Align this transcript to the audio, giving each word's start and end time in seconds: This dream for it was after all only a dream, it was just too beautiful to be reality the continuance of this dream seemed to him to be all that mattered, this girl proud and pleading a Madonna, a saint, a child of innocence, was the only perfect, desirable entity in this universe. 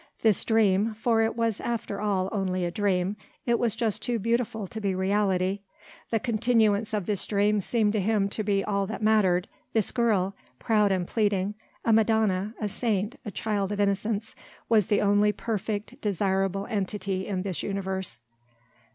This 0.23 0.43
dream 0.43 0.95
for 0.95 1.21
it 1.21 1.35
was 1.35 1.61
after 1.61 2.01
all 2.01 2.27
only 2.31 2.65
a 2.65 2.71
dream, 2.71 3.17
it 3.45 3.59
was 3.59 3.75
just 3.75 4.01
too 4.01 4.17
beautiful 4.17 4.65
to 4.65 4.81
be 4.81 4.95
reality 4.95 5.59
the 6.09 6.19
continuance 6.19 6.91
of 6.91 7.05
this 7.05 7.27
dream 7.27 7.59
seemed 7.59 7.93
to 7.93 8.01
him 8.01 8.27
to 8.29 8.41
be 8.43 8.63
all 8.63 8.87
that 8.87 9.03
mattered, 9.03 9.47
this 9.73 9.91
girl 9.91 10.33
proud 10.57 10.91
and 10.91 11.07
pleading 11.07 11.53
a 11.85 11.93
Madonna, 11.93 12.55
a 12.59 12.67
saint, 12.67 13.19
a 13.25 13.29
child 13.29 13.71
of 13.71 13.79
innocence, 13.79 14.33
was 14.67 14.87
the 14.87 15.01
only 15.01 15.31
perfect, 15.31 16.01
desirable 16.01 16.65
entity 16.65 17.27
in 17.27 17.43
this 17.43 17.61
universe. 17.61 18.17